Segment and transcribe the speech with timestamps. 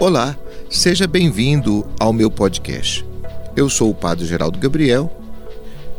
[0.00, 0.38] Olá,
[0.70, 3.04] seja bem-vindo ao meu podcast.
[3.56, 5.12] Eu sou o Padre Geraldo Gabriel,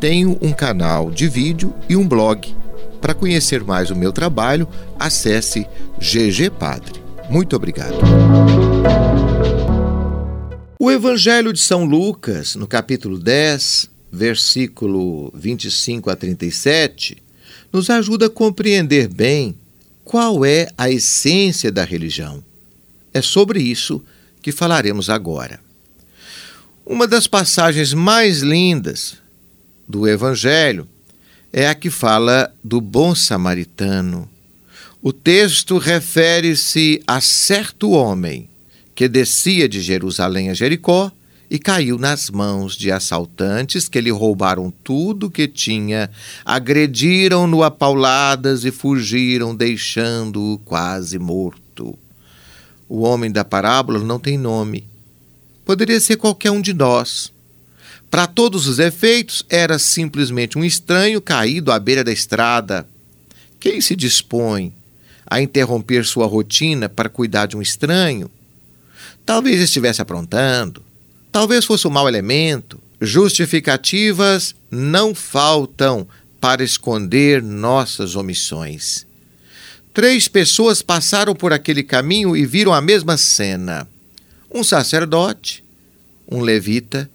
[0.00, 2.56] tenho um canal de vídeo e um blog.
[3.02, 4.66] Para conhecer mais o meu trabalho,
[4.98, 5.66] acesse
[5.98, 7.02] GG Padre.
[7.28, 7.94] Muito obrigado.
[10.78, 17.22] O Evangelho de São Lucas, no capítulo 10, versículo 25 a 37,
[17.70, 19.54] nos ajuda a compreender bem
[20.02, 22.42] qual é a essência da religião.
[23.12, 24.02] É sobre isso
[24.40, 25.60] que falaremos agora.
[26.84, 29.16] Uma das passagens mais lindas
[29.86, 30.88] do Evangelho
[31.52, 34.28] é a que fala do bom samaritano.
[35.02, 38.48] O texto refere-se a certo homem
[38.94, 41.10] que descia de Jerusalém a Jericó
[41.50, 46.10] e caiu nas mãos de assaltantes que lhe roubaram tudo que tinha,
[46.44, 51.98] agrediram-no a pauladas e fugiram, deixando-o quase morto.
[52.94, 54.84] O homem da parábola não tem nome.
[55.64, 57.32] Poderia ser qualquer um de nós.
[58.10, 62.86] Para todos os efeitos, era simplesmente um estranho caído à beira da estrada.
[63.58, 64.74] Quem se dispõe
[65.26, 68.30] a interromper sua rotina para cuidar de um estranho?
[69.24, 70.82] Talvez estivesse aprontando,
[71.32, 72.78] Talvez fosse um mau elemento.
[73.00, 76.06] Justificativas não faltam
[76.38, 79.06] para esconder nossas omissões.
[79.94, 83.86] Três pessoas passaram por aquele caminho e viram a mesma cena:
[84.50, 85.62] um sacerdote,
[86.30, 87.10] um levita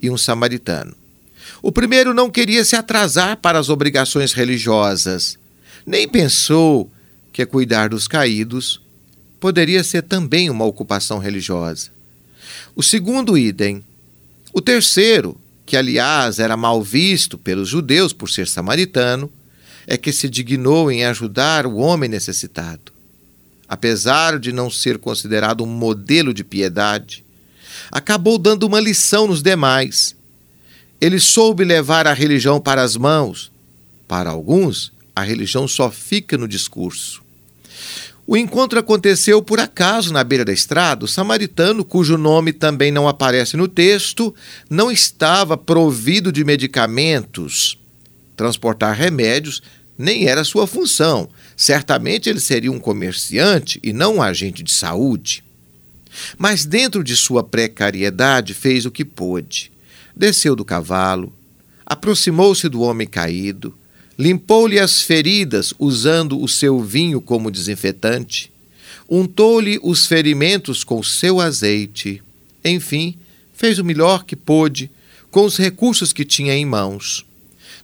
[0.00, 0.94] e um samaritano.
[1.60, 5.38] O primeiro não queria se atrasar para as obrigações religiosas,
[5.84, 6.90] nem pensou
[7.32, 8.80] que cuidar dos caídos
[9.40, 11.90] poderia ser também uma ocupação religiosa.
[12.76, 13.84] O segundo idem.
[14.52, 19.30] O terceiro, que aliás era mal visto pelos judeus por ser samaritano,
[19.86, 22.92] é que se dignou em ajudar o homem necessitado.
[23.68, 27.24] Apesar de não ser considerado um modelo de piedade,
[27.90, 30.14] acabou dando uma lição nos demais.
[31.00, 33.50] Ele soube levar a religião para as mãos.
[34.06, 37.22] Para alguns, a religião só fica no discurso.
[38.26, 41.04] O encontro aconteceu por acaso na beira da estrada.
[41.04, 44.34] O samaritano, cujo nome também não aparece no texto,
[44.70, 47.78] não estava provido de medicamentos.
[48.42, 49.62] Transportar remédios
[49.96, 51.28] nem era sua função.
[51.56, 55.44] Certamente ele seria um comerciante e não um agente de saúde.
[56.36, 59.70] Mas, dentro de sua precariedade, fez o que pôde.
[60.16, 61.32] Desceu do cavalo,
[61.86, 63.72] aproximou-se do homem caído,
[64.18, 68.52] Limpou-lhe as feridas usando o seu vinho como desinfetante.
[69.08, 72.20] Untou-lhe os ferimentos com seu azeite.
[72.64, 73.16] Enfim,
[73.54, 74.90] fez o melhor que pôde
[75.30, 77.24] com os recursos que tinha em mãos.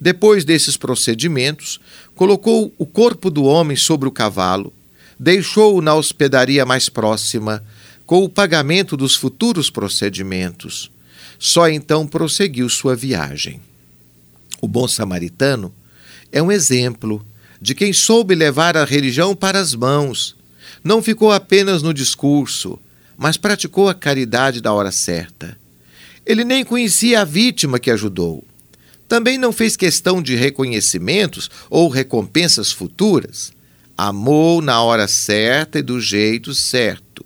[0.00, 1.80] Depois desses procedimentos,
[2.14, 4.72] colocou o corpo do homem sobre o cavalo,
[5.18, 7.62] deixou-o na hospedaria mais próxima,
[8.04, 10.90] com o pagamento dos futuros procedimentos.
[11.38, 13.60] Só então prosseguiu sua viagem.
[14.60, 15.74] O bom samaritano
[16.30, 17.24] é um exemplo
[17.60, 20.36] de quem soube levar a religião para as mãos.
[20.84, 22.78] Não ficou apenas no discurso,
[23.16, 25.56] mas praticou a caridade da hora certa.
[26.24, 28.45] Ele nem conhecia a vítima que ajudou.
[29.08, 33.52] Também não fez questão de reconhecimentos ou recompensas futuras.
[33.96, 37.24] Amou na hora certa e do jeito certo.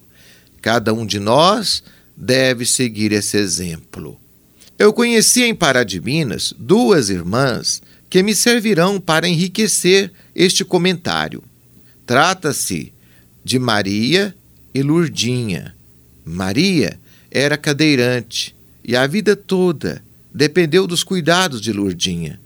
[0.60, 1.82] Cada um de nós
[2.16, 4.20] deve seguir esse exemplo.
[4.78, 11.42] Eu conheci em Pará de Minas duas irmãs que me servirão para enriquecer este comentário.
[12.04, 12.92] Trata-se
[13.44, 14.34] de Maria
[14.74, 15.74] e Lurdinha.
[16.24, 16.98] Maria
[17.30, 18.54] era cadeirante
[18.84, 20.02] e a vida toda
[20.32, 22.40] dependeu dos cuidados de Lurdinha.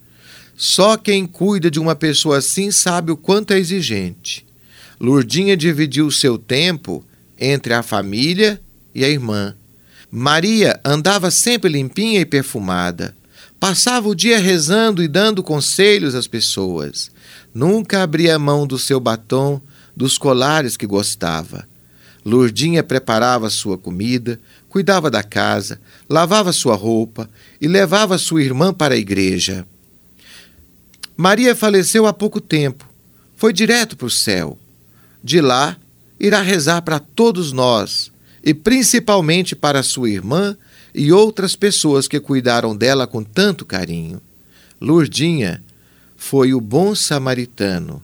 [0.57, 4.47] Só quem cuida de uma pessoa assim sabe o quanto é exigente.
[5.01, 7.05] Lurdinha dividiu seu tempo
[7.39, 8.61] entre a família
[8.95, 9.55] e a irmã.
[10.11, 13.15] Maria andava sempre limpinha e perfumada.
[13.59, 17.11] Passava o dia rezando e dando conselhos às pessoas.
[17.53, 19.61] Nunca abria mão do seu batom,
[19.97, 21.67] dos colares que gostava.
[22.25, 24.41] Lourdinha preparava sua comida,
[24.75, 25.81] cuidava da casa,
[26.11, 27.31] lavava sua roupa
[27.61, 29.65] e levava sua irmã para a igreja.
[31.17, 32.85] Maria faleceu há pouco tempo.
[33.37, 34.59] Foi direto para o céu.
[35.23, 35.77] De lá,
[36.19, 38.11] irá rezar para todos nós
[38.43, 40.57] e principalmente para sua irmã
[40.93, 44.21] e outras pessoas que cuidaram dela com tanto carinho.
[44.81, 45.63] Lurdinha
[46.17, 48.03] foi o bom samaritano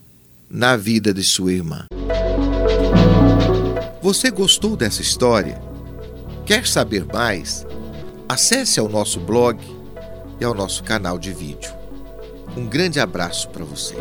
[0.49, 1.87] na vida de sua irmã.
[4.01, 5.70] Você gostou dessa história?
[6.45, 7.65] Quer saber mais?
[8.27, 9.59] Acesse ao nosso blog
[10.39, 11.71] e ao nosso canal de vídeo.
[12.57, 13.95] Um grande abraço para você.